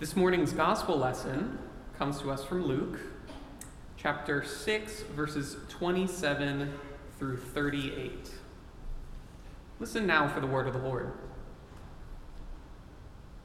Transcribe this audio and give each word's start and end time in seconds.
This 0.00 0.16
morning's 0.16 0.54
gospel 0.54 0.96
lesson 0.96 1.58
comes 1.98 2.22
to 2.22 2.30
us 2.30 2.42
from 2.42 2.64
Luke, 2.64 2.98
chapter 3.98 4.42
6, 4.42 5.02
verses 5.14 5.58
27 5.68 6.72
through 7.18 7.36
38. 7.36 8.30
Listen 9.78 10.06
now 10.06 10.26
for 10.26 10.40
the 10.40 10.46
word 10.46 10.66
of 10.66 10.72
the 10.72 10.78
Lord. 10.78 11.12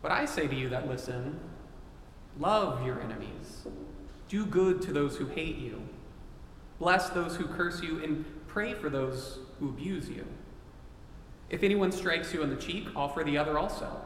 But 0.02 0.14
I 0.14 0.24
say 0.24 0.48
to 0.48 0.56
you 0.56 0.70
that 0.70 0.88
listen, 0.88 1.42
love 2.40 2.86
your 2.86 3.02
enemies, 3.02 3.68
do 4.30 4.46
good 4.46 4.82
to 4.84 4.94
those 4.94 5.18
who 5.18 5.26
hate 5.26 5.58
you, 5.58 5.82
bless 6.80 7.10
those 7.10 7.36
who 7.36 7.48
curse 7.48 7.84
you, 7.84 8.02
and 8.02 8.24
pray 8.48 8.74
for 8.74 8.90
those 8.90 9.40
who 9.60 9.68
abuse 9.68 10.08
you. 10.08 10.26
If 11.50 11.64
anyone 11.64 11.92
strikes 11.92 12.34
you 12.34 12.44
on 12.44 12.50
the 12.50 12.56
cheek, 12.56 12.88
offer 12.96 13.26
the 13.26 13.38
other 13.38 13.60
also. 13.60 14.06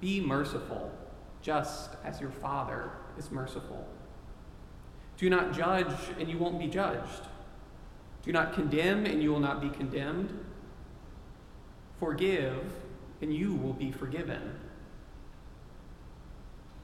Be 0.00 0.20
merciful, 0.20 0.90
just 1.42 1.90
as 2.04 2.20
your 2.20 2.30
Father 2.30 2.90
is 3.18 3.30
merciful. 3.30 3.86
Do 5.16 5.28
not 5.28 5.52
judge, 5.52 5.94
and 6.18 6.28
you 6.28 6.38
won't 6.38 6.58
be 6.58 6.66
judged. 6.66 7.22
Do 8.22 8.32
not 8.32 8.54
condemn, 8.54 9.04
and 9.04 9.22
you 9.22 9.30
will 9.30 9.40
not 9.40 9.60
be 9.60 9.68
condemned. 9.68 10.32
Forgive, 11.98 12.64
and 13.20 13.34
you 13.34 13.54
will 13.54 13.74
be 13.74 13.90
forgiven. 13.90 14.58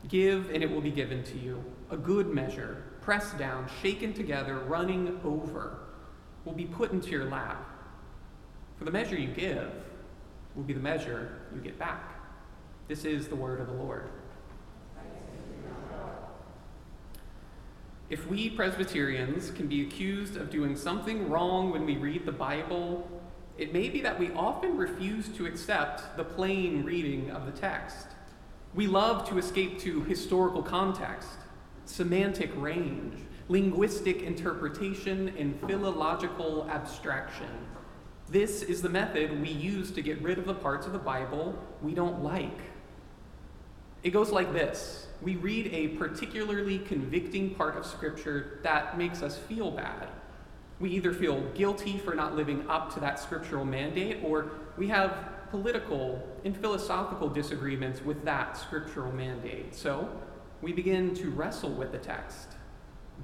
Give, 0.09 0.51
and 0.51 0.63
it 0.63 0.71
will 0.71 0.83
be 0.83 0.91
given 0.91 1.23
to 1.25 1.39
you. 1.39 1.65
A 1.91 1.97
good 1.97 2.29
measure, 2.29 2.85
pressed 3.01 3.39
down, 3.39 3.69
shaken 3.83 4.13
together, 4.13 4.59
running 4.59 5.19
over, 5.25 5.79
will 6.45 6.53
be 6.53 6.67
put 6.67 6.93
into 6.93 7.11
your 7.11 7.25
lap. 7.25 7.67
For 8.77 8.85
the 8.85 8.91
measure 8.91 9.19
you 9.19 9.29
give 9.29 9.73
will 10.55 10.63
be 10.63 10.75
the 10.75 10.81
measure 10.81 11.41
you 11.55 11.61
get 11.61 11.79
back. 11.79 12.16
This 12.89 13.05
is 13.05 13.27
the 13.27 13.35
word 13.35 13.61
of 13.61 13.67
the 13.67 13.73
Lord. 13.73 14.09
If 18.09 18.29
we 18.29 18.49
Presbyterians 18.49 19.51
can 19.51 19.67
be 19.67 19.83
accused 19.83 20.37
of 20.37 20.51
doing 20.51 20.77
something 20.77 21.29
wrong 21.29 21.73
when 21.73 21.85
we 21.85 21.97
read 21.97 22.25
the 22.25 22.31
Bible, 22.31 23.11
it 23.59 23.73
may 23.73 23.89
be 23.89 24.01
that 24.03 24.21
we 24.21 24.31
often 24.35 24.77
refuse 24.77 25.29
to 25.31 25.47
accept 25.47 26.17
the 26.17 26.23
plain 26.23 26.85
reading 26.85 27.33
of 27.33 27.45
the 27.45 27.51
text. 27.51 28.07
We 28.73 28.87
love 28.87 29.29
to 29.31 29.39
escape 29.39 29.81
to 29.81 30.03
historical 30.03 30.63
context, 30.63 31.39
semantic 31.87 32.53
range, 32.55 33.19
linguistic 33.49 34.23
interpretation, 34.23 35.35
and 35.37 35.59
philological 35.67 36.69
abstraction. 36.71 37.51
This 38.29 38.63
is 38.63 38.81
the 38.81 38.89
method 38.89 39.41
we 39.41 39.51
use 39.51 39.91
to 39.91 40.03
get 40.03 40.23
rid 40.23 40.39
of 40.39 40.47
the 40.47 40.55
parts 40.55 40.87
of 40.87 40.93
the 40.93 40.99
Bible 41.01 41.59
we 41.83 41.93
don't 41.95 42.23
like. 42.23 42.76
It 44.07 44.13
goes 44.13 44.31
like 44.31 44.53
this 44.53 45.09
We 45.21 45.35
read 45.35 45.67
a 45.73 45.89
particularly 45.97 46.79
convicting 46.79 47.57
part 47.57 47.77
of 47.77 47.85
Scripture 47.85 48.61
that 48.63 48.97
makes 48.97 49.21
us 49.21 49.37
feel 49.37 49.73
bad. 49.73 50.07
We 50.79 50.91
either 50.91 51.13
feel 51.13 51.41
guilty 51.55 51.99
for 51.99 52.15
not 52.15 52.37
living 52.37 52.65
up 52.69 52.95
to 52.95 53.01
that 53.01 53.19
scriptural 53.19 53.65
mandate, 53.65 54.19
or 54.23 54.53
we 54.77 54.87
have 54.89 55.51
political 55.51 56.23
and 56.45 56.57
philosophical 56.57 57.29
disagreements 57.29 58.01
with 58.05 58.25
that 58.25 58.57
scriptural 58.57 59.11
mandate. 59.11 59.75
So 59.75 60.09
we 60.63 60.73
begin 60.73 61.13
to 61.17 61.31
wrestle 61.31 61.71
with 61.71 61.91
the 61.91 61.99
text 61.99 62.49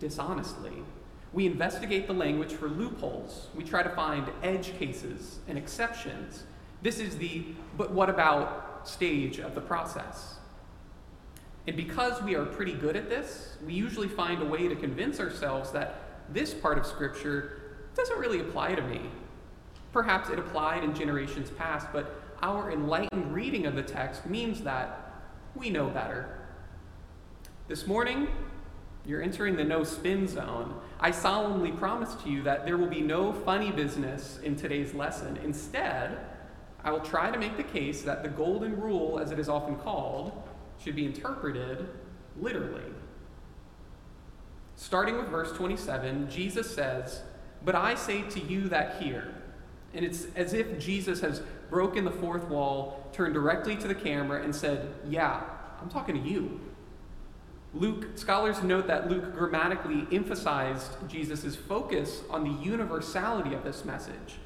dishonestly. 0.01 0.83
We 1.33 1.47
investigate 1.47 2.09
the 2.09 2.15
language 2.15 2.55
for 2.55 2.69
loopholes. 2.69 3.49
We 3.55 3.63
try 3.63 3.85
to 3.85 3.91
find 3.91 4.29
edge 4.43 4.77
cases 4.79 5.39
and 5.47 5.57
exceptions. 5.57 6.43
This 6.81 6.99
is 6.99 7.19
the 7.19 7.45
but 7.77 7.93
what 7.93 8.11
about 8.11 8.89
stage 8.89 9.39
of 9.39 9.55
the 9.55 9.61
process. 9.61 10.39
And 11.67 11.77
because 11.77 12.21
we 12.23 12.35
are 12.35 12.45
pretty 12.45 12.73
good 12.73 12.97
at 12.97 13.09
this, 13.09 13.57
we 13.65 13.73
usually 13.73 14.09
find 14.09 14.43
a 14.43 14.45
way 14.45 14.67
to 14.67 14.75
convince 14.75 15.21
ourselves 15.21 15.71
that 15.73 16.01
this 16.33 16.53
part 16.53 16.77
of 16.77 16.87
Scripture 16.87 17.61
doesn't 17.95 18.19
really 18.19 18.41
apply 18.41 18.75
to 18.75 18.83
me. 18.83 19.01
Perhaps 19.93 20.31
it 20.31 20.39
applied 20.39 20.83
in 20.83 20.95
generations 20.95 21.51
past, 21.51 21.87
but 21.93 22.21
our 22.43 22.73
enlightened 22.73 23.33
reading 23.33 23.67
of 23.67 23.77
the 23.77 23.83
text 23.83 24.27
means 24.27 24.63
that 24.63 25.13
we 25.55 25.71
know 25.71 25.89
better. 25.89 26.39
This 27.69 27.87
morning, 27.87 28.27
you're 29.05 29.23
entering 29.23 29.57
the 29.57 29.65
no 29.65 29.85
spin 29.85 30.27
zone. 30.27 30.75
I 30.99 31.11
solemnly 31.11 31.71
promise 31.73 32.15
to 32.23 32.31
you 32.31 32.43
that 32.43 32.65
there 32.65 32.77
will 32.77 32.89
be 32.89 33.01
no 33.01 33.33
funny 33.33 33.71
business 33.71 34.41
in 34.43 34.57
today's 34.57 34.95
lesson. 34.95 35.39
Instead, 35.45 36.19
I 36.83 36.91
will 36.91 37.01
try 37.01 37.31
to 37.31 37.39
make 37.39 37.57
the 37.57 37.63
case 37.63 38.03
that 38.03 38.23
the 38.23 38.29
golden 38.29 38.81
rule, 38.81 39.21
as 39.21 39.31
it 39.31 39.39
is 39.39 39.49
often 39.49 39.77
called, 39.77 40.33
should 40.83 40.97
be 40.97 41.07
interpreted 41.07 41.89
literally. 42.41 42.83
Starting 44.77 45.17
with 45.17 45.29
verse 45.29 45.53
27, 45.53 46.31
Jesus 46.31 46.73
says, 46.75 47.23
But 47.65 47.75
I 47.75 47.95
say 47.95 48.23
to 48.23 48.41
you 48.41 48.69
that 48.69 49.01
hear. 49.01 49.35
And 49.95 50.05
it's 50.05 50.27
as 50.35 50.55
if 50.55 50.79
Jesus 50.79 51.21
has 51.21 51.43
broken 51.71 52.05
the 52.05 52.11
fourth 52.11 52.45
wall, 52.49 53.07
turned 53.13 53.35
directly 53.35 53.77
to 53.77 53.89
the 53.89 53.95
camera, 53.95 54.43
and 54.43 54.55
said, 54.55 54.95
Yeah, 55.09 55.43
I'm 55.81 55.89
talking 55.89 56.21
to 56.21 56.29
you. 56.29 56.61
Luke, 57.75 58.19
scholars 58.19 58.63
note 58.63 58.87
that 58.87 59.09
Luke 59.09 59.35
grammatically 59.35 60.07
emphasized 60.15 60.91
Jesus' 61.09 61.57
focus 61.57 62.23
on 62.29 62.45
the 62.45 62.63
universality 62.63 63.55
of 63.55 63.65
this 63.65 63.85
message. 63.85 64.39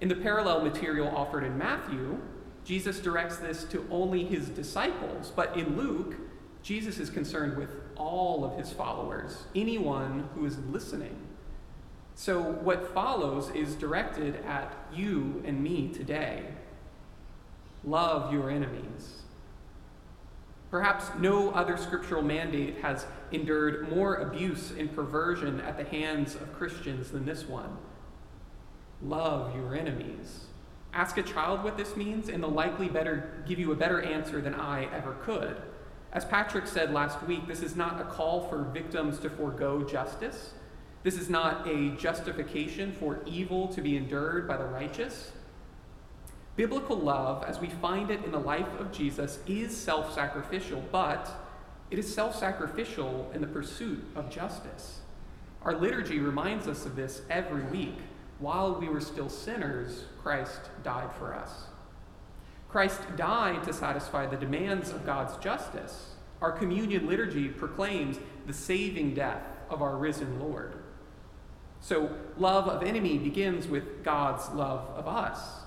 In 0.00 0.08
the 0.08 0.14
parallel 0.14 0.62
material 0.62 1.08
offered 1.14 1.44
in 1.44 1.58
Matthew, 1.58 2.18
Jesus 2.64 3.00
directs 3.00 3.36
this 3.36 3.64
to 3.64 3.86
only 3.90 4.24
his 4.24 4.48
disciples, 4.48 5.32
but 5.34 5.56
in 5.56 5.76
Luke, 5.76 6.14
Jesus 6.62 6.98
is 6.98 7.10
concerned 7.10 7.56
with 7.56 7.70
all 7.96 8.44
of 8.44 8.56
his 8.56 8.72
followers, 8.72 9.44
anyone 9.54 10.28
who 10.34 10.46
is 10.46 10.58
listening. 10.70 11.16
So, 12.14 12.40
what 12.40 12.92
follows 12.92 13.50
is 13.50 13.74
directed 13.74 14.36
at 14.44 14.72
you 14.94 15.42
and 15.44 15.62
me 15.62 15.88
today. 15.88 16.44
Love 17.84 18.32
your 18.32 18.50
enemies. 18.50 19.22
Perhaps 20.70 21.06
no 21.18 21.50
other 21.50 21.76
scriptural 21.76 22.22
mandate 22.22 22.78
has 22.78 23.06
endured 23.30 23.90
more 23.94 24.16
abuse 24.16 24.72
and 24.78 24.94
perversion 24.94 25.60
at 25.60 25.76
the 25.76 25.84
hands 25.84 26.34
of 26.34 26.52
Christians 26.54 27.10
than 27.10 27.26
this 27.26 27.44
one. 27.44 27.76
Love 29.02 29.54
your 29.54 29.74
enemies. 29.74 30.46
Ask 30.94 31.16
a 31.16 31.22
child 31.22 31.64
what 31.64 31.76
this 31.76 31.96
means, 31.96 32.28
and 32.28 32.42
they'll 32.42 32.50
likely 32.50 32.88
better 32.88 33.42
give 33.46 33.58
you 33.58 33.72
a 33.72 33.76
better 33.76 34.02
answer 34.02 34.40
than 34.40 34.54
I 34.54 34.84
ever 34.94 35.14
could. 35.22 35.56
As 36.12 36.24
Patrick 36.26 36.66
said 36.66 36.92
last 36.92 37.22
week, 37.26 37.46
this 37.46 37.62
is 37.62 37.74
not 37.74 38.00
a 38.00 38.04
call 38.04 38.46
for 38.48 38.64
victims 38.64 39.18
to 39.20 39.30
forego 39.30 39.82
justice. 39.82 40.52
This 41.02 41.18
is 41.18 41.30
not 41.30 41.66
a 41.66 41.96
justification 41.96 42.92
for 42.92 43.20
evil 43.26 43.68
to 43.68 43.80
be 43.80 43.96
endured 43.96 44.46
by 44.46 44.58
the 44.58 44.64
righteous. 44.64 45.32
Biblical 46.54 46.96
love, 46.96 47.44
as 47.44 47.58
we 47.58 47.68
find 47.68 48.10
it 48.10 48.22
in 48.24 48.30
the 48.30 48.38
life 48.38 48.78
of 48.78 48.92
Jesus, 48.92 49.38
is 49.46 49.74
self 49.74 50.14
sacrificial, 50.14 50.84
but 50.92 51.30
it 51.90 51.98
is 51.98 52.14
self 52.14 52.38
sacrificial 52.38 53.30
in 53.34 53.40
the 53.40 53.46
pursuit 53.46 54.04
of 54.14 54.30
justice. 54.30 55.00
Our 55.62 55.74
liturgy 55.74 56.18
reminds 56.18 56.68
us 56.68 56.84
of 56.84 56.94
this 56.94 57.22
every 57.30 57.62
week. 57.64 57.96
While 58.42 58.74
we 58.74 58.88
were 58.88 59.00
still 59.00 59.28
sinners, 59.28 60.02
Christ 60.20 60.62
died 60.82 61.14
for 61.16 61.32
us. 61.32 61.66
Christ 62.68 63.00
died 63.16 63.62
to 63.62 63.72
satisfy 63.72 64.26
the 64.26 64.36
demands 64.36 64.90
of 64.90 65.06
God's 65.06 65.36
justice. 65.36 66.16
Our 66.40 66.50
communion 66.50 67.06
liturgy 67.06 67.46
proclaims 67.46 68.18
the 68.48 68.52
saving 68.52 69.14
death 69.14 69.46
of 69.70 69.80
our 69.80 69.96
risen 69.96 70.40
Lord. 70.40 70.74
So, 71.80 72.10
love 72.36 72.66
of 72.66 72.82
enemy 72.82 73.16
begins 73.16 73.68
with 73.68 74.02
God's 74.02 74.48
love 74.48 74.88
of 74.96 75.06
us. 75.06 75.60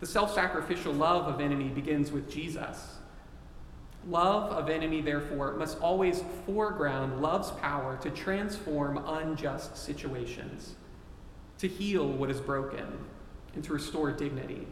The 0.00 0.06
self 0.06 0.34
sacrificial 0.34 0.92
love 0.92 1.26
of 1.26 1.40
enemy 1.40 1.68
begins 1.68 2.12
with 2.12 2.30
Jesus. 2.30 2.96
Love 4.06 4.52
of 4.52 4.68
enemy, 4.68 5.00
therefore, 5.00 5.54
must 5.54 5.80
always 5.80 6.22
foreground 6.44 7.22
love's 7.22 7.50
power 7.52 7.96
to 8.02 8.10
transform 8.10 9.02
unjust 9.06 9.74
situations, 9.74 10.74
to 11.58 11.68
heal 11.68 12.06
what 12.06 12.30
is 12.30 12.40
broken, 12.40 12.86
and 13.54 13.64
to 13.64 13.72
restore 13.72 14.12
dignity. 14.12 14.66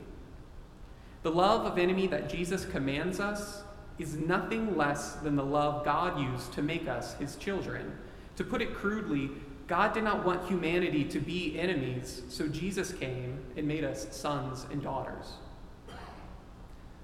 The 1.22 1.30
love 1.30 1.64
of 1.64 1.78
enemy 1.78 2.06
that 2.08 2.28
Jesus 2.28 2.66
commands 2.66 3.18
us 3.20 3.62
is 3.98 4.16
nothing 4.16 4.76
less 4.76 5.14
than 5.14 5.36
the 5.36 5.44
love 5.44 5.84
God 5.84 6.20
used 6.20 6.52
to 6.54 6.62
make 6.62 6.88
us 6.88 7.14
his 7.14 7.36
children. 7.36 7.96
To 8.36 8.44
put 8.44 8.60
it 8.60 8.74
crudely, 8.74 9.30
God 9.66 9.94
did 9.94 10.04
not 10.04 10.24
want 10.24 10.46
humanity 10.46 11.04
to 11.04 11.20
be 11.20 11.58
enemies, 11.58 12.22
so 12.28 12.48
Jesus 12.48 12.92
came 12.92 13.42
and 13.56 13.66
made 13.66 13.84
us 13.84 14.14
sons 14.14 14.66
and 14.70 14.82
daughters. 14.82 15.34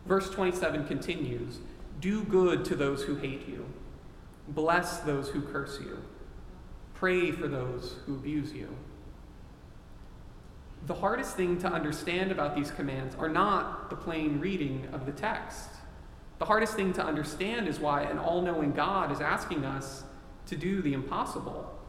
Verse 0.05 0.29
27 0.31 0.87
continues 0.87 1.59
Do 2.00 2.25
good 2.25 2.65
to 2.67 2.76
those 2.76 3.03
who 3.03 3.15
hate 3.17 3.49
you, 3.49 3.65
bless 4.49 4.99
those 4.99 5.29
who 5.29 5.41
curse 5.41 5.79
you, 5.81 6.03
pray 6.94 7.31
for 7.31 7.49
those 7.49 7.97
who 8.05 8.17
abuse 8.17 8.53
you. 8.53 8.69
The 10.87 10.94
hardest 10.94 11.37
thing 11.37 11.59
to 11.59 11.69
understand 11.69 12.32
about 12.32 12.56
these 12.56 12.71
commands 12.71 13.15
are 13.17 13.29
not 13.29 13.91
the 13.91 13.97
plain 13.97 14.41
reading 14.41 14.88
of 14.93 15.06
the 15.06 15.12
text. 15.12 15.69
The 16.38 16.47
hardest 16.47 16.75
thing 16.75 16.93
to 16.94 17.05
understand 17.05 17.69
is 17.69 17.79
why 17.79 18.03
an 18.03 18.19
all 18.19 18.43
knowing 18.43 18.73
God 18.73 19.12
is 19.12 19.21
asking 19.21 19.65
us 19.65 20.05
to 20.47 20.56
do 20.56 20.81
the 20.82 20.94
impossible 20.94 21.81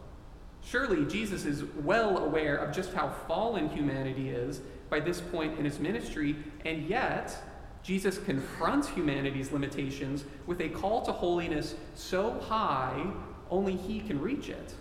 Surely 0.63 1.05
Jesus 1.05 1.45
is 1.45 1.63
well 1.83 2.19
aware 2.19 2.55
of 2.55 2.73
just 2.73 2.93
how 2.93 3.09
fallen 3.27 3.69
humanity 3.69 4.29
is 4.29 4.61
by 4.89 4.99
this 4.99 5.19
point 5.19 5.57
in 5.57 5.65
his 5.65 5.79
ministry, 5.79 6.35
and 6.65 6.87
yet 6.87 7.35
Jesus 7.83 8.19
confronts 8.19 8.87
humanity's 8.87 9.51
limitations 9.51 10.23
with 10.45 10.61
a 10.61 10.69
call 10.69 11.01
to 11.03 11.11
holiness 11.11 11.75
so 11.95 12.39
high 12.41 13.11
only 13.49 13.75
he 13.75 14.01
can 14.01 14.21
reach 14.21 14.49
it. 14.49 14.75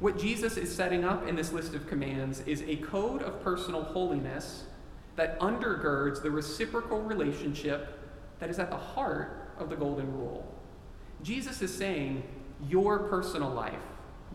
What 0.00 0.16
Jesus 0.16 0.56
is 0.56 0.72
setting 0.72 1.04
up 1.04 1.26
in 1.26 1.34
this 1.34 1.52
list 1.52 1.74
of 1.74 1.88
commands 1.88 2.40
is 2.46 2.62
a 2.62 2.76
code 2.76 3.20
of 3.20 3.42
personal 3.42 3.82
holiness 3.82 4.64
that 5.16 5.38
undergirds 5.40 6.22
the 6.22 6.30
reciprocal 6.30 7.02
relationship 7.02 7.98
that 8.38 8.48
is 8.48 8.60
at 8.60 8.70
the 8.70 8.76
heart 8.76 9.50
of 9.58 9.70
the 9.70 9.74
Golden 9.74 10.12
Rule. 10.16 10.46
Jesus 11.24 11.62
is 11.62 11.74
saying, 11.74 12.22
Your 12.68 13.00
personal 13.00 13.50
life, 13.50 13.82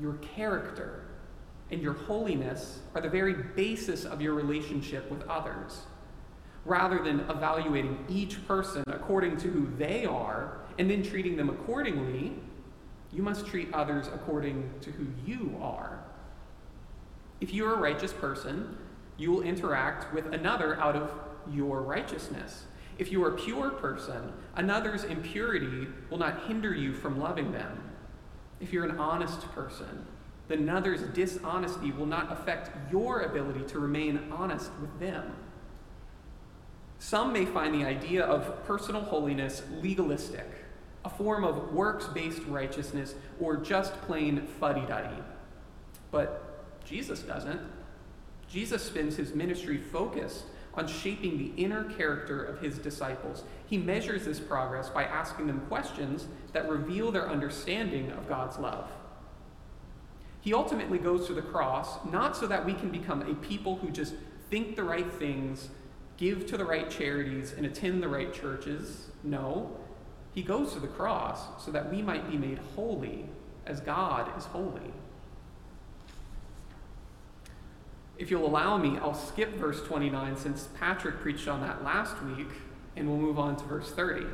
your 0.01 0.15
character, 0.15 1.05
and 1.71 1.81
your 1.81 1.93
holiness 1.93 2.81
are 2.93 2.99
the 2.99 3.09
very 3.09 3.33
basis 3.33 4.03
of 4.03 4.21
your 4.21 4.33
relationship 4.33 5.09
with 5.09 5.25
others. 5.29 5.83
Rather 6.65 7.01
than 7.01 7.21
evaluating 7.29 8.03
each 8.09 8.45
person 8.47 8.83
according 8.87 9.37
to 9.37 9.47
who 9.47 9.73
they 9.77 10.05
are 10.05 10.57
and 10.77 10.91
then 10.91 11.03
treating 11.03 11.37
them 11.37 11.49
accordingly, 11.49 12.33
you 13.13 13.21
must 13.21 13.45
treat 13.45 13.73
others 13.73 14.07
according 14.07 14.69
to 14.81 14.91
who 14.91 15.07
you 15.25 15.57
are. 15.61 16.03
If 17.41 17.53
you're 17.53 17.75
a 17.75 17.79
righteous 17.79 18.13
person, 18.13 18.77
you 19.17 19.31
will 19.31 19.41
interact 19.41 20.13
with 20.13 20.33
another 20.33 20.79
out 20.79 20.95
of 20.95 21.11
your 21.51 21.81
righteousness. 21.81 22.63
If 22.97 23.11
you 23.11 23.23
are 23.23 23.33
a 23.33 23.37
pure 23.37 23.71
person, 23.71 24.33
another's 24.55 25.03
impurity 25.03 25.87
will 26.09 26.17
not 26.17 26.43
hinder 26.47 26.73
you 26.73 26.93
from 26.93 27.19
loving 27.19 27.51
them 27.51 27.93
if 28.63 28.71
you're 28.71 28.85
an 28.85 28.97
honest 28.97 29.41
person, 29.51 30.07
another's 30.49 31.01
dishonesty 31.13 31.91
will 31.91 32.05
not 32.05 32.31
affect 32.31 32.71
your 32.91 33.21
ability 33.21 33.63
to 33.65 33.79
remain 33.79 34.31
honest 34.31 34.71
with 34.79 34.99
them. 34.99 35.35
Some 36.97 37.33
may 37.33 37.45
find 37.45 37.75
the 37.75 37.85
idea 37.85 38.23
of 38.23 38.65
personal 38.65 39.01
holiness 39.01 39.63
legalistic, 39.81 40.47
a 41.05 41.09
form 41.09 41.43
of 41.43 41.73
works 41.73 42.07
based 42.07 42.43
righteousness, 42.47 43.15
or 43.39 43.57
just 43.57 43.93
plain 44.03 44.47
fuddy 44.59 44.85
duddy. 44.85 45.21
But 46.11 46.83
Jesus 46.85 47.21
doesn't. 47.21 47.61
Jesus 48.47 48.83
spends 48.83 49.15
his 49.15 49.33
ministry 49.33 49.77
focused 49.77 50.45
on 50.75 50.87
shaping 50.87 51.37
the 51.37 51.61
inner 51.61 51.83
character 51.83 52.43
of 52.43 52.59
his 52.59 52.77
disciples. 52.77 53.43
He 53.65 53.77
measures 53.77 54.25
this 54.25 54.39
progress 54.39 54.89
by 54.89 55.03
asking 55.03 55.47
them 55.47 55.61
questions 55.67 56.27
that 56.51 56.69
reveal 56.69 57.11
their 57.11 57.29
understanding 57.29 58.11
of 58.11 58.27
God's 58.27 58.57
love. 58.57 58.91
He 60.41 60.53
ultimately 60.53 60.97
goes 60.97 61.27
to 61.27 61.33
the 61.33 61.41
cross 61.41 62.03
not 62.11 62.35
so 62.35 62.47
that 62.47 62.65
we 62.65 62.73
can 62.73 62.89
become 62.89 63.21
a 63.21 63.35
people 63.35 63.77
who 63.77 63.89
just 63.89 64.15
think 64.49 64.75
the 64.75 64.83
right 64.83 65.11
things, 65.11 65.69
give 66.17 66.45
to 66.47 66.57
the 66.57 66.65
right 66.65 66.89
charities, 66.89 67.53
and 67.53 67.65
attend 67.65 68.03
the 68.03 68.09
right 68.09 68.33
churches. 68.33 69.09
No, 69.23 69.77
he 70.33 70.41
goes 70.41 70.73
to 70.73 70.79
the 70.79 70.87
cross 70.87 71.63
so 71.63 71.71
that 71.71 71.91
we 71.91 72.01
might 72.01 72.29
be 72.29 72.37
made 72.37 72.59
holy 72.75 73.25
as 73.65 73.79
God 73.79 74.35
is 74.37 74.45
holy. 74.45 74.93
If 78.17 78.29
you'll 78.29 78.45
allow 78.45 78.77
me, 78.77 78.97
I'll 78.97 79.13
skip 79.13 79.55
verse 79.55 79.81
29 79.83 80.37
since 80.37 80.69
Patrick 80.79 81.19
preached 81.19 81.47
on 81.47 81.61
that 81.61 81.83
last 81.83 82.21
week, 82.23 82.47
and 82.95 83.07
we'll 83.07 83.17
move 83.17 83.39
on 83.39 83.55
to 83.57 83.63
verse 83.65 83.91
30. 83.91 84.25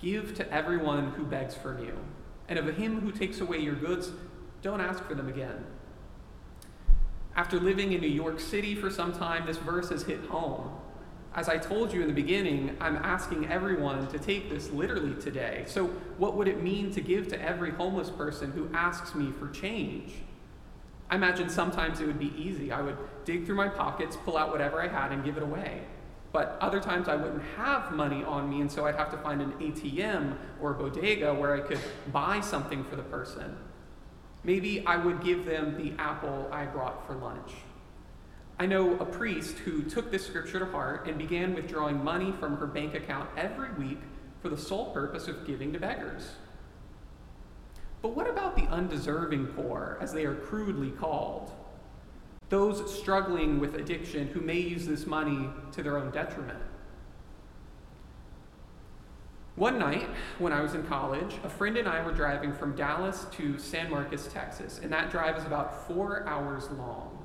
Give 0.00 0.34
to 0.34 0.52
everyone 0.52 1.12
who 1.12 1.24
begs 1.24 1.54
from 1.54 1.84
you, 1.84 1.98
and 2.48 2.58
of 2.58 2.76
him 2.76 3.00
who 3.00 3.12
takes 3.12 3.40
away 3.40 3.58
your 3.58 3.74
goods, 3.74 4.10
don't 4.62 4.80
ask 4.80 5.02
for 5.04 5.14
them 5.14 5.28
again. 5.28 5.64
After 7.34 7.58
living 7.58 7.92
in 7.92 8.00
New 8.00 8.08
York 8.08 8.40
City 8.40 8.74
for 8.74 8.90
some 8.90 9.12
time, 9.12 9.46
this 9.46 9.58
verse 9.58 9.90
has 9.90 10.02
hit 10.02 10.24
home. 10.26 10.70
As 11.34 11.48
I 11.48 11.58
told 11.58 11.92
you 11.92 12.00
in 12.00 12.08
the 12.08 12.14
beginning, 12.14 12.76
I'm 12.80 12.96
asking 12.96 13.48
everyone 13.50 14.08
to 14.08 14.18
take 14.18 14.48
this 14.48 14.70
literally 14.70 15.14
today. 15.20 15.64
So, 15.66 15.86
what 16.16 16.36
would 16.36 16.48
it 16.48 16.62
mean 16.62 16.90
to 16.92 17.00
give 17.00 17.28
to 17.28 17.40
every 17.40 17.70
homeless 17.70 18.10
person 18.10 18.50
who 18.52 18.68
asks 18.74 19.14
me 19.14 19.30
for 19.32 19.48
change? 19.48 20.14
I 21.10 21.16
imagine 21.16 21.48
sometimes 21.48 22.00
it 22.00 22.06
would 22.06 22.18
be 22.18 22.32
easy. 22.36 22.72
I 22.72 22.80
would 22.80 22.96
dig 23.24 23.46
through 23.46 23.56
my 23.56 23.68
pockets, 23.68 24.16
pull 24.24 24.36
out 24.36 24.50
whatever 24.50 24.82
I 24.82 24.88
had, 24.88 25.12
and 25.12 25.24
give 25.24 25.36
it 25.36 25.42
away. 25.42 25.82
But 26.32 26.58
other 26.60 26.80
times 26.80 27.08
I 27.08 27.16
wouldn't 27.16 27.42
have 27.56 27.92
money 27.92 28.22
on 28.24 28.50
me, 28.50 28.60
and 28.60 28.70
so 28.70 28.86
I'd 28.86 28.96
have 28.96 29.10
to 29.12 29.18
find 29.18 29.40
an 29.40 29.52
ATM 29.52 30.36
or 30.60 30.72
a 30.72 30.74
bodega 30.74 31.32
where 31.32 31.54
I 31.54 31.60
could 31.60 31.80
buy 32.12 32.40
something 32.40 32.84
for 32.84 32.96
the 32.96 33.02
person. 33.02 33.56
Maybe 34.44 34.84
I 34.86 34.96
would 34.96 35.22
give 35.22 35.44
them 35.44 35.76
the 35.76 36.00
apple 36.00 36.48
I 36.52 36.66
brought 36.66 37.06
for 37.06 37.14
lunch. 37.14 37.52
I 38.60 38.66
know 38.66 38.98
a 38.98 39.04
priest 39.04 39.58
who 39.58 39.82
took 39.82 40.10
this 40.10 40.26
scripture 40.26 40.58
to 40.58 40.66
heart 40.66 41.06
and 41.06 41.16
began 41.16 41.54
withdrawing 41.54 42.02
money 42.02 42.32
from 42.32 42.56
her 42.56 42.66
bank 42.66 42.94
account 42.94 43.28
every 43.36 43.72
week 43.74 44.00
for 44.42 44.48
the 44.48 44.58
sole 44.58 44.90
purpose 44.90 45.28
of 45.28 45.46
giving 45.46 45.72
to 45.74 45.78
beggars. 45.78 46.32
But 48.02 48.16
what 48.16 48.28
about 48.28 48.56
the 48.56 48.62
undeserving 48.62 49.46
poor, 49.48 49.96
as 50.00 50.12
they 50.12 50.24
are 50.24 50.34
crudely 50.34 50.90
called? 50.90 51.52
Those 52.48 52.98
struggling 52.98 53.60
with 53.60 53.74
addiction 53.76 54.28
who 54.28 54.40
may 54.40 54.58
use 54.58 54.86
this 54.86 55.06
money 55.06 55.50
to 55.72 55.82
their 55.82 55.96
own 55.96 56.10
detriment. 56.10 56.62
One 59.54 59.78
night, 59.78 60.08
when 60.38 60.52
I 60.52 60.62
was 60.62 60.74
in 60.74 60.84
college, 60.84 61.34
a 61.42 61.48
friend 61.48 61.76
and 61.76 61.88
I 61.88 62.04
were 62.04 62.12
driving 62.12 62.52
from 62.52 62.74
Dallas 62.74 63.26
to 63.32 63.58
San 63.58 63.90
Marcos, 63.90 64.28
Texas, 64.28 64.80
and 64.82 64.92
that 64.92 65.10
drive 65.10 65.36
is 65.36 65.44
about 65.44 65.86
four 65.88 66.24
hours 66.26 66.70
long. 66.70 67.17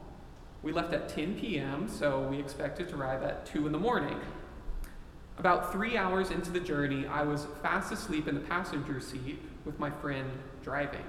We 0.64 0.72
left 0.72 0.94
at 0.94 1.10
10 1.10 1.40
p.m., 1.40 1.90
so 1.90 2.22
we 2.22 2.40
expected 2.40 2.88
to 2.90 2.96
arrive 2.96 3.22
at 3.22 3.46
2 3.46 3.66
in 3.68 3.74
the 3.74 3.80
morning. 3.80 4.18
About 5.38 5.74
three 5.74 5.98
hours 5.98 6.32
into 6.32 6.52
the 6.52 6.60
journey, 6.60 7.06
I 7.06 7.24
was 7.24 7.48
fast 7.62 7.92
asleep 7.92 8.30
in 8.30 8.36
the 8.36 8.42
passenger 8.42 9.02
seat 9.02 9.42
with 9.66 9.78
my 9.78 9.92
friend 9.92 10.32
driving. 10.64 11.04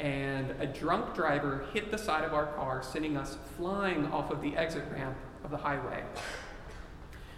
And 0.00 0.50
a 0.58 0.66
drunk 0.66 1.14
driver 1.14 1.66
hit 1.72 1.92
the 1.92 1.98
side 1.98 2.24
of 2.24 2.34
our 2.34 2.46
car, 2.46 2.82
sending 2.82 3.16
us 3.16 3.38
flying 3.56 4.06
off 4.06 4.32
of 4.32 4.42
the 4.42 4.56
exit 4.56 4.84
ramp 4.90 5.16
of 5.44 5.52
the 5.52 5.58
highway. 5.58 6.02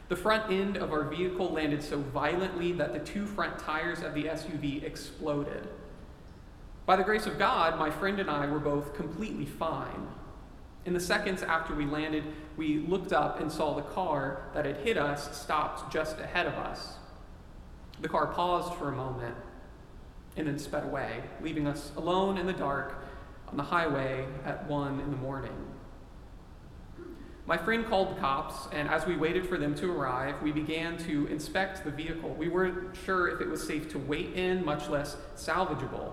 The 0.08 0.16
front 0.16 0.50
end 0.50 0.78
of 0.78 0.92
our 0.92 1.04
vehicle 1.04 1.50
landed 1.50 1.82
so 1.82 1.98
violently 1.98 2.72
that 2.72 2.92
the 2.94 3.00
two 3.00 3.26
front 3.26 3.58
tires 3.58 4.00
of 4.02 4.14
the 4.14 4.24
SUV 4.24 4.84
exploded. 4.84 5.68
By 6.86 6.96
the 6.96 7.04
grace 7.04 7.26
of 7.26 7.38
God, 7.38 7.78
my 7.78 7.90
friend 7.90 8.18
and 8.20 8.30
I 8.30 8.46
were 8.46 8.58
both 8.58 8.94
completely 8.94 9.46
fine. 9.46 10.08
In 10.84 10.94
the 10.94 11.00
seconds 11.00 11.42
after 11.42 11.74
we 11.74 11.86
landed, 11.86 12.24
we 12.56 12.78
looked 12.78 13.12
up 13.12 13.40
and 13.40 13.50
saw 13.50 13.74
the 13.74 13.82
car 13.82 14.42
that 14.54 14.64
had 14.64 14.78
hit 14.78 14.98
us 14.98 15.36
stopped 15.36 15.92
just 15.92 16.18
ahead 16.18 16.46
of 16.46 16.54
us. 16.54 16.94
The 18.00 18.08
car 18.08 18.26
paused 18.26 18.74
for 18.74 18.88
a 18.88 18.96
moment 18.96 19.36
and 20.36 20.48
then 20.48 20.58
sped 20.58 20.84
away, 20.84 21.22
leaving 21.40 21.66
us 21.66 21.92
alone 21.96 22.36
in 22.36 22.46
the 22.46 22.52
dark 22.52 23.04
on 23.48 23.56
the 23.56 23.62
highway 23.62 24.26
at 24.44 24.66
1 24.66 25.00
in 25.00 25.10
the 25.10 25.16
morning. 25.16 25.54
My 27.44 27.56
friend 27.56 27.84
called 27.84 28.16
the 28.16 28.20
cops, 28.20 28.68
and 28.72 28.88
as 28.88 29.04
we 29.04 29.16
waited 29.16 29.48
for 29.48 29.58
them 29.58 29.74
to 29.76 29.90
arrive, 29.90 30.40
we 30.42 30.52
began 30.52 30.96
to 30.98 31.26
inspect 31.26 31.84
the 31.84 31.90
vehicle. 31.90 32.30
We 32.30 32.48
weren't 32.48 32.96
sure 33.04 33.28
if 33.28 33.40
it 33.40 33.48
was 33.48 33.66
safe 33.66 33.90
to 33.90 33.98
wait 33.98 34.34
in, 34.34 34.64
much 34.64 34.88
less 34.88 35.16
salvageable. 35.36 36.12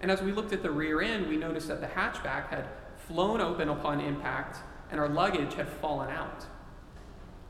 And 0.00 0.10
as 0.10 0.22
we 0.22 0.32
looked 0.32 0.52
at 0.52 0.62
the 0.62 0.70
rear 0.70 1.02
end, 1.02 1.28
we 1.28 1.36
noticed 1.36 1.68
that 1.68 1.80
the 1.80 1.88
hatchback 1.88 2.48
had 2.48 2.68
flown 3.06 3.40
open 3.40 3.68
upon 3.68 4.00
impact 4.00 4.58
and 4.90 5.00
our 5.00 5.08
luggage 5.08 5.54
had 5.54 5.68
fallen 5.68 6.10
out. 6.10 6.44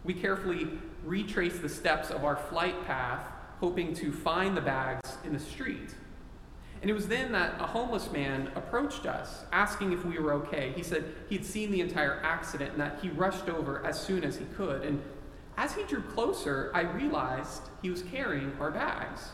We 0.05 0.15
carefully 0.15 0.69
retraced 1.05 1.63
the 1.63 1.69
steps 1.69 2.11
of 2.11 2.25
our 2.25 2.37
flight 2.37 2.87
path, 2.87 3.27
hoping 3.61 3.95
to 3.95 4.13
find 4.13 4.57
the 4.57 4.61
bags 4.61 5.17
in 5.25 5.33
the 5.33 5.39
street. 5.39 5.95
And 6.83 6.91
it 6.91 6.95
was 6.95 7.09
then 7.09 7.33
that 7.33 7.55
a 7.59 7.67
homeless 7.67 8.13
man 8.13 8.51
approached 8.55 9.07
us, 9.07 9.45
asking 9.51 9.93
if 9.93 10.05
we 10.05 10.19
were 10.19 10.33
okay. 10.35 10.73
He 10.77 10.83
said 10.83 11.05
he'd 11.29 11.45
seen 11.45 11.71
the 11.71 11.81
entire 11.81 12.21
accident 12.23 12.73
and 12.73 12.81
that 12.81 12.99
he 13.03 13.09
rushed 13.09 13.49
over 13.49 13.85
as 13.85 14.01
soon 14.01 14.25
as 14.25 14.37
he 14.37 14.45
could. 14.57 14.83
And 14.83 15.03
as 15.57 15.75
he 15.75 15.85
drew 15.85 16.03
closer, 16.03 16.71
I 16.75 16.83
realized 16.83 17.63
he 17.83 17.91
was 17.91 18.03
carrying 18.03 18.53
our 18.61 18.71
bags. 18.71 19.31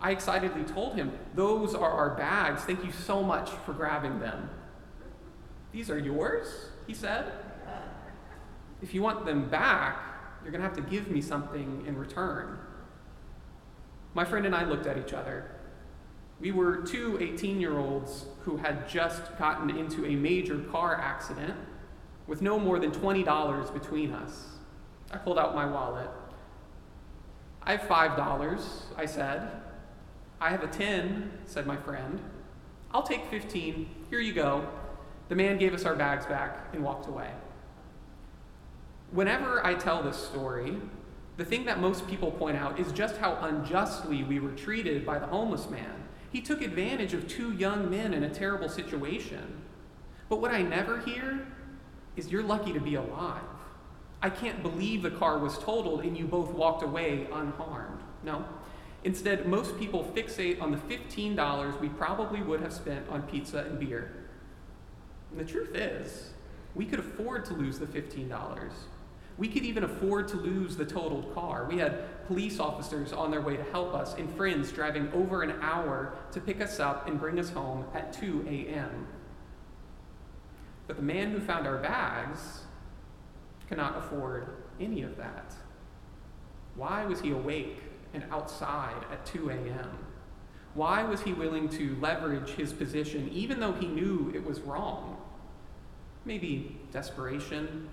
I 0.00 0.12
excitedly 0.12 0.62
told 0.64 0.94
him, 0.94 1.12
Those 1.34 1.74
are 1.74 1.90
our 1.90 2.10
bags. 2.10 2.62
Thank 2.62 2.84
you 2.84 2.92
so 2.92 3.22
much 3.22 3.50
for 3.50 3.72
grabbing 3.72 4.20
them. 4.20 4.50
These 5.72 5.90
are 5.90 5.98
yours? 5.98 6.66
He 6.86 6.94
said. 6.94 7.32
If 8.80 8.94
you 8.94 9.02
want 9.02 9.26
them 9.26 9.48
back, 9.48 9.98
you're 10.42 10.52
going 10.52 10.62
to 10.62 10.68
have 10.68 10.76
to 10.76 10.90
give 10.90 11.10
me 11.10 11.20
something 11.20 11.84
in 11.86 11.96
return. 11.96 12.58
My 14.14 14.24
friend 14.24 14.46
and 14.46 14.54
I 14.54 14.64
looked 14.64 14.86
at 14.86 14.96
each 14.96 15.12
other. 15.12 15.50
We 16.40 16.52
were 16.52 16.76
two 16.76 17.18
18 17.20 17.60
year 17.60 17.78
olds 17.78 18.26
who 18.44 18.56
had 18.56 18.88
just 18.88 19.36
gotten 19.38 19.70
into 19.70 20.06
a 20.06 20.14
major 20.14 20.58
car 20.58 20.94
accident 20.94 21.54
with 22.26 22.42
no 22.42 22.58
more 22.58 22.78
than 22.78 22.92
$20 22.92 23.72
between 23.72 24.12
us. 24.12 24.46
I 25.10 25.16
pulled 25.16 25.38
out 25.38 25.54
my 25.54 25.66
wallet. 25.66 26.10
I 27.62 27.72
have 27.72 27.88
$5, 27.88 28.62
I 28.96 29.06
said. 29.06 29.50
I 30.40 30.50
have 30.50 30.62
a 30.62 30.68
10, 30.68 31.30
said 31.46 31.66
my 31.66 31.76
friend. 31.76 32.20
I'll 32.92 33.02
take 33.02 33.24
15. 33.26 33.88
Here 34.10 34.20
you 34.20 34.32
go. 34.32 34.66
The 35.28 35.36
man 35.36 35.58
gave 35.58 35.74
us 35.74 35.84
our 35.84 35.94
bags 35.94 36.26
back 36.26 36.68
and 36.72 36.82
walked 36.82 37.06
away. 37.06 37.30
Whenever 39.10 39.64
I 39.64 39.74
tell 39.74 40.02
this 40.02 40.16
story, 40.16 40.76
the 41.36 41.44
thing 41.44 41.64
that 41.66 41.80
most 41.80 42.06
people 42.08 42.30
point 42.30 42.56
out 42.56 42.78
is 42.78 42.92
just 42.92 43.16
how 43.18 43.38
unjustly 43.42 44.24
we 44.24 44.40
were 44.40 44.52
treated 44.52 45.06
by 45.06 45.18
the 45.18 45.26
homeless 45.26 45.70
man. 45.70 45.94
He 46.30 46.40
took 46.40 46.60
advantage 46.62 47.14
of 47.14 47.28
two 47.28 47.52
young 47.52 47.88
men 47.88 48.12
in 48.12 48.24
a 48.24 48.28
terrible 48.28 48.68
situation. 48.68 49.62
But 50.28 50.40
what 50.40 50.50
I 50.50 50.62
never 50.62 50.98
hear 51.00 51.46
is 52.16 52.30
you're 52.30 52.42
lucky 52.42 52.72
to 52.72 52.80
be 52.80 52.96
alive. 52.96 53.42
I 54.20 54.30
can't 54.30 54.62
believe 54.62 55.02
the 55.02 55.10
car 55.10 55.38
was 55.38 55.58
totaled 55.58 56.00
and 56.00 56.18
you 56.18 56.26
both 56.26 56.50
walked 56.50 56.82
away 56.82 57.28
unharmed. 57.32 58.00
No. 58.24 58.44
Instead, 59.04 59.46
most 59.46 59.78
people 59.78 60.12
fixate 60.14 60.60
on 60.60 60.72
the 60.72 60.76
$15 60.76 61.80
we 61.80 61.88
probably 61.90 62.42
would 62.42 62.60
have 62.60 62.72
spent 62.72 63.08
on 63.08 63.22
pizza 63.22 63.58
and 63.58 63.78
beer. 63.78 64.27
And 65.30 65.40
the 65.40 65.44
truth 65.44 65.74
is, 65.74 66.30
we 66.74 66.84
could 66.84 67.00
afford 67.00 67.44
to 67.46 67.54
lose 67.54 67.78
the 67.78 67.86
$15. 67.86 68.70
We 69.36 69.48
could 69.48 69.64
even 69.64 69.84
afford 69.84 70.26
to 70.28 70.36
lose 70.36 70.76
the 70.76 70.84
totaled 70.84 71.32
car. 71.34 71.66
We 71.70 71.78
had 71.78 72.26
police 72.26 72.58
officers 72.58 73.12
on 73.12 73.30
their 73.30 73.40
way 73.40 73.56
to 73.56 73.62
help 73.64 73.94
us 73.94 74.14
and 74.14 74.34
friends 74.36 74.72
driving 74.72 75.10
over 75.12 75.42
an 75.42 75.54
hour 75.62 76.14
to 76.32 76.40
pick 76.40 76.60
us 76.60 76.80
up 76.80 77.06
and 77.06 77.20
bring 77.20 77.38
us 77.38 77.50
home 77.50 77.84
at 77.94 78.12
2 78.12 78.46
a.m. 78.48 79.06
But 80.88 80.96
the 80.96 81.02
man 81.02 81.30
who 81.30 81.40
found 81.40 81.66
our 81.66 81.78
bags 81.78 82.62
cannot 83.68 83.96
afford 83.96 84.48
any 84.80 85.02
of 85.02 85.16
that. 85.18 85.54
Why 86.74 87.04
was 87.04 87.20
he 87.20 87.30
awake 87.30 87.82
and 88.14 88.24
outside 88.30 89.04
at 89.12 89.24
2 89.26 89.50
a.m.? 89.50 89.98
Why 90.74 91.02
was 91.04 91.20
he 91.20 91.32
willing 91.32 91.68
to 91.70 91.96
leverage 92.00 92.50
his 92.50 92.72
position 92.72 93.28
even 93.32 93.60
though 93.60 93.72
he 93.72 93.86
knew 93.86 94.32
it 94.34 94.44
was 94.44 94.60
wrong? 94.60 95.17
Maybe 96.28 96.76
desperation, 96.92 97.88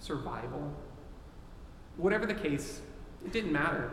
survival. 0.00 0.74
Whatever 1.96 2.26
the 2.26 2.34
case, 2.34 2.80
it 3.24 3.30
didn't 3.30 3.52
matter. 3.52 3.92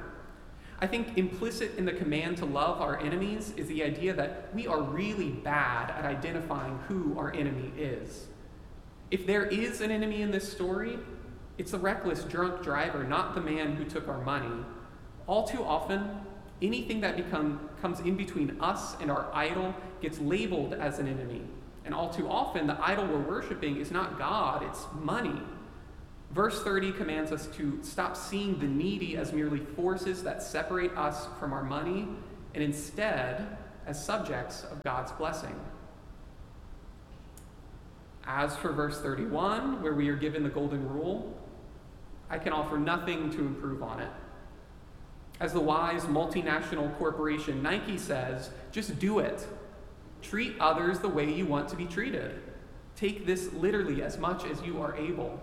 I 0.79 0.88
think 0.88 1.19
implicit 1.19 1.77
in 1.77 1.86
the 1.86 1.93
command 1.93 2.38
to 2.38 2.45
love 2.45 2.81
our 2.81 3.00
enemies 3.00 3.53
is 3.55 3.67
the 3.67 3.83
idea 3.83 4.12
that 4.13 4.50
we 4.55 4.65
are 4.65 4.81
really 4.81 5.29
bad 5.29 5.91
at 5.91 6.03
identifying 6.03 6.79
who 6.88 7.15
our 7.15 7.31
enemy 7.31 7.72
is. 7.77 8.25
If 9.12 9.27
there 9.27 9.45
is 9.45 9.81
an 9.81 9.91
enemy 9.91 10.24
in 10.24 10.31
this 10.31 10.51
story, 10.51 10.98
it's 11.60 11.74
the 11.74 11.77
reckless 11.77 12.24
drunk 12.24 12.63
driver, 12.63 13.03
not 13.03 13.36
the 13.36 13.41
man 13.41 13.75
who 13.75 13.86
took 13.86 14.07
our 14.07 14.22
money. 14.24 14.65
All 15.27 15.48
too 15.48 15.63
often, 15.63 16.10
anything 16.63 17.01
that 17.01 17.17
become, 17.17 17.69
comes 17.83 18.00
in 18.00 18.17
between 18.17 18.57
us 18.60 18.95
and 19.00 19.12
our 19.12 19.29
idol 19.31 19.75
gets 20.01 20.17
labeled 20.17 20.74
as 20.74 20.98
an 20.98 21.07
enemy. 21.07 21.43
And 21.86 21.94
all 21.94 22.10
too 22.10 22.30
often, 22.30 22.68
the 22.68 22.82
idol 22.82 23.06
we're 23.06 23.20
worshiping 23.20 23.78
is 23.78 23.92
not 23.92 24.18
God, 24.18 24.63
it's 24.63 24.86
money. 25.02 25.42
Verse 26.32 26.63
30 26.63 26.94
commands 26.94 27.32
us 27.32 27.48
to 27.58 27.80
stop 27.84 28.18
seeing 28.18 28.58
the 28.58 28.66
needy 28.66 29.18
as 29.18 29.34
merely 29.34 29.60
forces 29.60 30.24
that 30.24 30.42
separate 30.42 30.96
us 30.98 31.28
from 31.40 31.54
our 31.54 31.63
money, 31.63 32.08
and 32.54 32.63
instead 32.63 33.58
as 33.86 34.04
subjects 34.04 34.63
of 34.72 34.82
God's 34.84 35.12
blessing. 35.12 35.60
As 38.25 38.56
for 38.56 38.72
verse 38.72 39.00
31, 39.02 39.82
where 39.82 39.94
we 39.94 40.08
are 40.10 40.16
given 40.16 40.44
the 40.44 40.50
golden 40.50 40.88
rule, 40.88 41.38
I 42.30 42.40
can 42.40 42.54
offer 42.54 42.78
nothing 42.78 43.30
to 43.32 43.40
improve 43.40 43.84
on 43.84 44.00
it. 44.00 44.10
As 45.40 45.52
the 45.52 45.60
wise 45.60 46.04
multinational 46.04 46.98
corporation 46.98 47.62
Nike 47.62 47.98
says, 47.98 48.50
just 48.72 48.98
do 48.98 49.20
it. 49.20 49.46
Treat 50.24 50.56
others 50.60 51.00
the 51.00 51.10
way 51.10 51.32
you 51.32 51.46
want 51.46 51.70
to 51.70 51.75
be 51.75 51.86
treated. 51.86 52.42
Take 52.96 53.25
this 53.25 53.53
literally 53.53 54.01
as 54.01 54.18
much 54.18 54.46
as 54.46 54.62
you 54.62 54.82
are 54.82 54.96
able. 54.96 55.39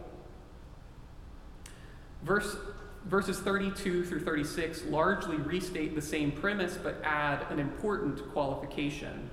Verse, 2.22 2.56
verses 3.04 3.38
32 3.38 4.04
through 4.04 4.24
36 4.24 4.84
largely 4.86 5.36
restate 5.36 5.94
the 5.94 6.02
same 6.02 6.32
premise 6.32 6.76
but 6.76 7.00
add 7.04 7.46
an 7.50 7.58
important 7.58 8.32
qualification. 8.32 9.30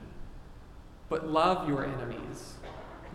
But 1.10 1.27
love 1.27 1.68
your 1.68 1.86
enemies, 1.86 2.56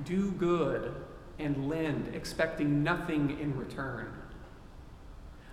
do 0.05 0.31
good, 0.33 0.95
and 1.39 1.69
lend, 1.69 2.15
expecting 2.15 2.83
nothing 2.83 3.39
in 3.39 3.57
return. 3.57 4.22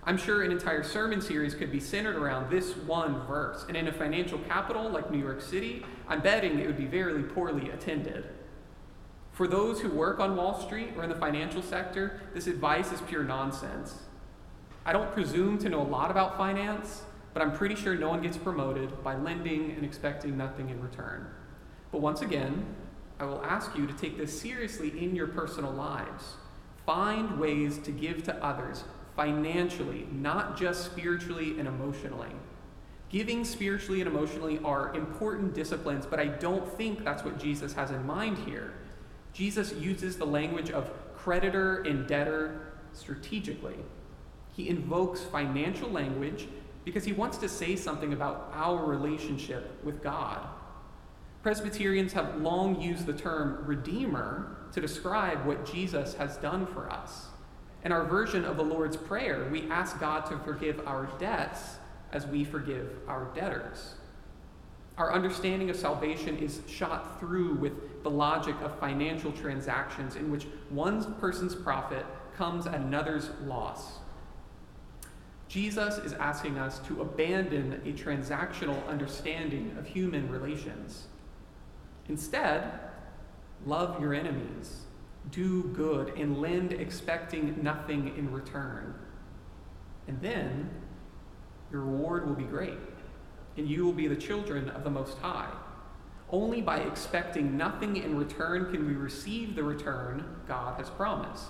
I'm 0.09 0.17
sure 0.17 0.41
an 0.41 0.51
entire 0.51 0.81
sermon 0.81 1.21
series 1.21 1.53
could 1.53 1.71
be 1.71 1.79
centered 1.79 2.15
around 2.15 2.49
this 2.49 2.75
one 2.75 3.27
verse. 3.27 3.63
And 3.67 3.77
in 3.77 3.87
a 3.87 3.93
financial 3.93 4.39
capital 4.39 4.89
like 4.89 5.11
New 5.11 5.19
York 5.19 5.39
City, 5.39 5.85
I'm 6.07 6.21
betting 6.21 6.57
it 6.57 6.65
would 6.65 6.79
be 6.79 6.87
very 6.87 7.21
poorly 7.21 7.69
attended. 7.69 8.25
For 9.33 9.47
those 9.47 9.81
who 9.81 9.89
work 9.91 10.19
on 10.19 10.35
Wall 10.35 10.59
Street 10.59 10.93
or 10.97 11.03
in 11.03 11.11
the 11.11 11.15
financial 11.15 11.61
sector, 11.61 12.21
this 12.33 12.47
advice 12.47 12.91
is 12.91 13.01
pure 13.01 13.23
nonsense. 13.23 13.99
I 14.83 14.93
don't 14.93 15.11
presume 15.11 15.59
to 15.59 15.69
know 15.69 15.79
a 15.79 15.83
lot 15.83 16.09
about 16.09 16.37
finance, 16.37 17.03
but 17.35 17.43
I'm 17.43 17.55
pretty 17.55 17.75
sure 17.75 17.93
no 17.93 18.09
one 18.09 18.23
gets 18.23 18.35
promoted 18.35 19.03
by 19.03 19.15
lending 19.15 19.73
and 19.73 19.85
expecting 19.85 20.35
nothing 20.35 20.71
in 20.71 20.81
return. 20.81 21.27
But 21.91 22.01
once 22.01 22.21
again, 22.23 22.65
I 23.19 23.25
will 23.25 23.45
ask 23.45 23.77
you 23.77 23.85
to 23.85 23.93
take 23.93 24.17
this 24.17 24.41
seriously 24.41 24.89
in 25.03 25.15
your 25.15 25.27
personal 25.27 25.71
lives. 25.71 26.33
Find 26.83 27.39
ways 27.39 27.77
to 27.77 27.91
give 27.91 28.23
to 28.23 28.43
others 28.43 28.85
financially, 29.19 30.07
not 30.13 30.57
just 30.57 30.85
spiritually 30.85 31.59
and 31.59 31.67
emotionally. 31.67 32.31
Giving 33.09 33.43
spiritually 33.43 33.99
and 33.99 34.09
emotionally 34.09 34.61
are 34.63 34.95
important 34.95 35.53
disciplines, 35.53 36.05
but 36.05 36.21
I 36.21 36.27
don't 36.27 36.65
think 36.77 37.03
that's 37.03 37.25
what 37.25 37.37
Jesus 37.37 37.73
has 37.73 37.91
in 37.91 38.07
mind 38.07 38.37
here. 38.37 38.75
Jesus 39.33 39.73
uses 39.73 40.15
the 40.15 40.25
language 40.25 40.71
of 40.71 40.89
creditor 41.17 41.81
and 41.81 42.07
debtor 42.07 42.71
strategically. 42.93 43.75
He 44.55 44.69
invokes 44.69 45.21
financial 45.21 45.89
language 45.89 46.47
because 46.85 47.03
he 47.03 47.11
wants 47.11 47.37
to 47.39 47.49
say 47.49 47.75
something 47.75 48.13
about 48.13 48.49
our 48.53 48.85
relationship 48.85 49.83
with 49.83 50.01
God. 50.01 50.47
Presbyterians 51.43 52.13
have 52.13 52.37
long 52.37 52.81
used 52.81 53.05
the 53.05 53.11
term 53.11 53.65
redeemer 53.65 54.55
to 54.71 54.79
describe 54.79 55.45
what 55.45 55.69
Jesus 55.69 56.13
has 56.13 56.37
done 56.37 56.65
for 56.65 56.89
us. 56.89 57.25
In 57.83 57.91
our 57.91 58.03
version 58.03 58.43
of 58.43 58.57
the 58.57 58.63
Lord's 58.63 58.97
Prayer, 58.97 59.47
we 59.51 59.69
ask 59.69 59.99
God 59.99 60.25
to 60.27 60.37
forgive 60.39 60.85
our 60.85 61.09
debts 61.17 61.77
as 62.11 62.27
we 62.27 62.43
forgive 62.43 62.91
our 63.07 63.31
debtors. 63.33 63.95
Our 64.97 65.13
understanding 65.13 65.69
of 65.69 65.77
salvation 65.77 66.37
is 66.39 66.59
shot 66.67 67.21
through 67.21 67.53
with 67.55 68.03
the 68.03 68.09
logic 68.09 68.55
of 68.61 68.77
financial 68.79 69.31
transactions 69.31 70.17
in 70.17 70.29
which 70.29 70.45
one 70.69 71.13
person's 71.15 71.55
profit 71.55 72.05
comes 72.35 72.67
at 72.67 72.75
another's 72.75 73.29
loss. 73.45 73.99
Jesus 75.47 75.97
is 75.99 76.13
asking 76.13 76.57
us 76.57 76.79
to 76.79 77.01
abandon 77.01 77.81
a 77.85 77.93
transactional 77.93 78.85
understanding 78.87 79.73
of 79.79 79.87
human 79.87 80.29
relations. 80.29 81.07
Instead, 82.09 82.79
love 83.65 84.01
your 84.01 84.13
enemies, 84.13 84.81
do 85.31 85.63
good, 85.75 86.17
and 86.17 86.41
lend 86.41 86.73
expecting 86.73 87.61
nothing 87.61 88.15
in 88.17 88.31
return. 88.31 88.95
And 90.07 90.19
then 90.21 90.69
your 91.71 91.81
reward 91.81 92.27
will 92.27 92.35
be 92.35 92.43
great, 92.43 92.79
and 93.57 93.69
you 93.69 93.85
will 93.85 93.93
be 93.93 94.07
the 94.07 94.15
children 94.15 94.69
of 94.69 94.83
the 94.83 94.89
Most 94.89 95.17
High. 95.19 95.51
Only 96.31 96.61
by 96.61 96.79
expecting 96.79 97.57
nothing 97.57 97.97
in 97.97 98.17
return 98.17 98.71
can 98.71 98.87
we 98.87 98.93
receive 98.93 99.55
the 99.55 99.63
return 99.63 100.25
God 100.47 100.79
has 100.79 100.89
promised. 100.89 101.47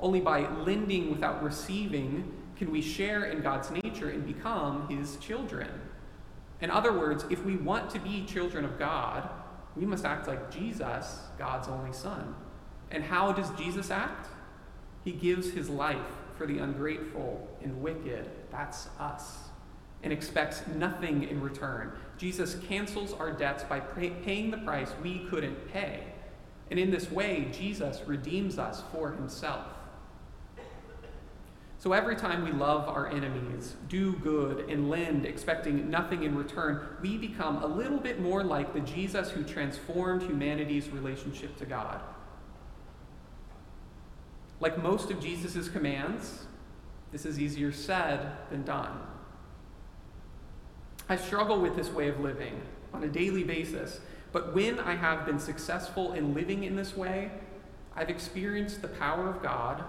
Only 0.00 0.20
by 0.20 0.48
lending 0.48 1.10
without 1.10 1.42
receiving 1.42 2.32
can 2.56 2.70
we 2.70 2.82
share 2.82 3.24
in 3.24 3.42
God's 3.42 3.70
nature 3.70 4.10
and 4.10 4.26
become 4.26 4.88
his 4.88 5.16
children. 5.16 5.68
In 6.60 6.70
other 6.70 6.92
words, 6.92 7.24
if 7.30 7.44
we 7.44 7.56
want 7.56 7.90
to 7.90 7.98
be 7.98 8.24
children 8.24 8.64
of 8.64 8.78
God, 8.78 9.28
we 9.76 9.84
must 9.84 10.04
act 10.04 10.26
like 10.26 10.50
Jesus, 10.50 11.20
God's 11.38 11.68
only 11.68 11.92
Son. 11.92 12.34
And 12.90 13.02
how 13.02 13.32
does 13.32 13.50
Jesus 13.50 13.90
act? 13.90 14.28
He 15.04 15.12
gives 15.12 15.50
his 15.50 15.68
life 15.68 15.96
for 16.36 16.46
the 16.46 16.58
ungrateful 16.58 17.48
and 17.62 17.80
wicked. 17.80 18.28
That's 18.50 18.88
us. 18.98 19.38
And 20.02 20.12
expects 20.12 20.62
nothing 20.76 21.24
in 21.24 21.40
return. 21.40 21.92
Jesus 22.18 22.56
cancels 22.68 23.12
our 23.12 23.32
debts 23.32 23.64
by 23.64 23.80
pay- 23.80 24.10
paying 24.10 24.50
the 24.50 24.58
price 24.58 24.90
we 25.02 25.26
couldn't 25.30 25.72
pay. 25.72 26.04
And 26.70 26.78
in 26.78 26.90
this 26.90 27.10
way, 27.10 27.48
Jesus 27.52 28.02
redeems 28.06 28.58
us 28.58 28.82
for 28.92 29.12
himself. 29.12 29.64
So 31.78 31.92
every 31.92 32.16
time 32.16 32.42
we 32.44 32.52
love 32.52 32.88
our 32.88 33.06
enemies, 33.08 33.76
do 33.88 34.14
good, 34.14 34.68
and 34.68 34.90
lend, 34.90 35.26
expecting 35.26 35.88
nothing 35.90 36.24
in 36.24 36.34
return, 36.34 36.80
we 37.00 37.16
become 37.16 37.62
a 37.62 37.66
little 37.66 37.98
bit 37.98 38.20
more 38.20 38.42
like 38.42 38.72
the 38.72 38.80
Jesus 38.80 39.30
who 39.30 39.44
transformed 39.44 40.22
humanity's 40.22 40.88
relationship 40.88 41.56
to 41.58 41.66
God. 41.66 42.00
Like 44.60 44.82
most 44.82 45.10
of 45.10 45.20
Jesus' 45.20 45.68
commands, 45.68 46.46
this 47.12 47.26
is 47.26 47.38
easier 47.38 47.72
said 47.72 48.32
than 48.50 48.64
done. 48.64 48.98
I 51.08 51.16
struggle 51.16 51.60
with 51.60 51.76
this 51.76 51.90
way 51.90 52.08
of 52.08 52.20
living 52.20 52.60
on 52.92 53.04
a 53.04 53.08
daily 53.08 53.44
basis, 53.44 54.00
but 54.32 54.54
when 54.54 54.80
I 54.80 54.96
have 54.96 55.24
been 55.24 55.38
successful 55.38 56.14
in 56.14 56.34
living 56.34 56.64
in 56.64 56.74
this 56.74 56.96
way, 56.96 57.30
I've 57.94 58.10
experienced 58.10 58.82
the 58.82 58.88
power 58.88 59.28
of 59.28 59.42
God 59.42 59.84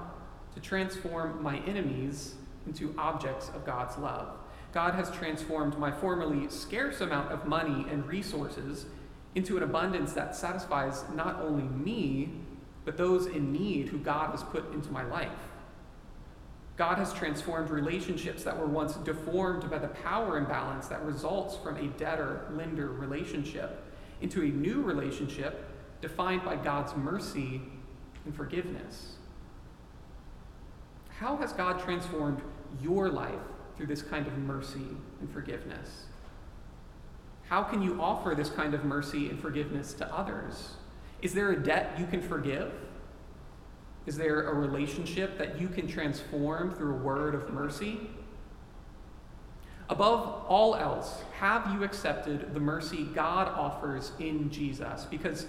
to 0.53 0.61
transform 0.61 1.41
my 1.41 1.57
enemies 1.59 2.35
into 2.65 2.93
objects 2.97 3.49
of 3.49 3.65
God's 3.65 3.97
love. 3.97 4.29
God 4.73 4.93
has 4.93 5.09
transformed 5.11 5.77
my 5.77 5.91
formerly 5.91 6.49
scarce 6.49 7.01
amount 7.01 7.31
of 7.31 7.45
money 7.45 7.85
and 7.89 8.05
resources 8.05 8.85
into 9.33 9.57
an 9.57 9.63
abundance 9.63 10.13
that 10.13 10.35
satisfies 10.35 11.03
not 11.15 11.41
only 11.41 11.63
me, 11.63 12.29
but 12.87 12.95
those 12.95 13.25
in 13.25 13.51
need 13.51 13.89
who 13.89 13.97
God 13.97 14.31
has 14.31 14.43
put 14.43 14.73
into 14.73 14.89
my 14.93 15.03
life. 15.03 15.27
God 16.77 16.97
has 16.97 17.11
transformed 17.11 17.69
relationships 17.69 18.45
that 18.45 18.57
were 18.57 18.65
once 18.65 18.93
deformed 18.93 19.69
by 19.69 19.77
the 19.77 19.89
power 19.89 20.37
imbalance 20.37 20.87
that 20.87 21.03
results 21.03 21.57
from 21.57 21.75
a 21.75 21.87
debtor 21.97 22.45
lender 22.53 22.93
relationship 22.93 23.83
into 24.21 24.41
a 24.41 24.45
new 24.45 24.81
relationship 24.81 25.69
defined 25.99 26.45
by 26.45 26.55
God's 26.55 26.95
mercy 26.95 27.61
and 28.23 28.33
forgiveness. 28.33 29.17
How 31.19 31.35
has 31.35 31.51
God 31.51 31.83
transformed 31.83 32.41
your 32.81 33.09
life 33.09 33.33
through 33.75 33.87
this 33.87 34.01
kind 34.01 34.25
of 34.27 34.37
mercy 34.37 34.87
and 35.19 35.29
forgiveness? 35.29 36.05
How 37.49 37.63
can 37.63 37.81
you 37.81 38.01
offer 38.01 38.33
this 38.33 38.49
kind 38.49 38.73
of 38.73 38.85
mercy 38.85 39.29
and 39.29 39.41
forgiveness 39.41 39.93
to 39.95 40.15
others? 40.15 40.77
Is 41.21 41.33
there 41.33 41.51
a 41.51 41.61
debt 41.61 41.95
you 41.99 42.05
can 42.05 42.21
forgive? 42.21 42.71
Is 44.05 44.17
there 44.17 44.49
a 44.49 44.53
relationship 44.53 45.37
that 45.37 45.59
you 45.59 45.67
can 45.67 45.87
transform 45.87 46.71
through 46.71 46.95
a 46.95 46.97
word 46.97 47.35
of 47.35 47.51
mercy? 47.51 47.99
Above 49.89 50.45
all 50.47 50.75
else, 50.75 51.23
have 51.39 51.73
you 51.73 51.83
accepted 51.83 52.53
the 52.53 52.59
mercy 52.59 53.05
God 53.15 53.47
offers 53.47 54.11
in 54.19 54.49
Jesus? 54.49 55.05
Because 55.09 55.47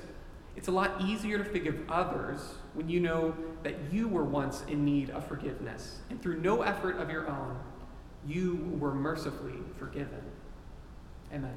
it's 0.57 0.69
a 0.69 0.73
lot 0.73 1.01
easier 1.01 1.39
to 1.39 1.45
forgive 1.45 1.89
others 1.89 2.41
when 2.75 2.89
you 2.89 3.01
know 3.01 3.35
that 3.63 3.75
you 3.93 4.09
were 4.09 4.25
once 4.25 4.65
in 4.69 4.85
need 4.85 5.11
of 5.11 5.27
forgiveness, 5.27 5.99
and 6.11 6.21
through 6.21 6.41
no 6.41 6.63
effort 6.63 6.97
of 6.99 7.11
your 7.11 7.29
own, 7.29 7.57
you 8.27 8.77
were 8.79 8.95
mercifully 8.95 9.59
forgiven. 9.79 10.23
Amen. 11.33 11.55